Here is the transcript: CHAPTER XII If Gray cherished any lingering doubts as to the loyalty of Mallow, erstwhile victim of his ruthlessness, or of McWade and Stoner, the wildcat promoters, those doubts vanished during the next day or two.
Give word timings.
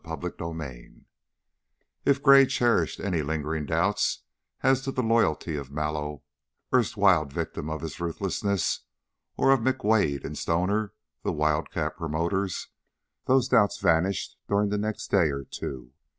CHAPTER 0.03 0.33
XII 0.39 1.05
If 2.05 2.23
Gray 2.23 2.47
cherished 2.47 2.99
any 2.99 3.21
lingering 3.21 3.67
doubts 3.67 4.23
as 4.63 4.81
to 4.81 4.91
the 4.91 5.03
loyalty 5.03 5.55
of 5.55 5.69
Mallow, 5.69 6.23
erstwhile 6.73 7.25
victim 7.25 7.69
of 7.69 7.81
his 7.81 7.99
ruthlessness, 7.99 8.79
or 9.37 9.51
of 9.51 9.59
McWade 9.59 10.25
and 10.25 10.35
Stoner, 10.35 10.93
the 11.21 11.31
wildcat 11.31 11.97
promoters, 11.97 12.69
those 13.25 13.47
doubts 13.47 13.77
vanished 13.77 14.37
during 14.49 14.69
the 14.69 14.79
next 14.79 15.11
day 15.11 15.29
or 15.29 15.43
two. 15.43 15.93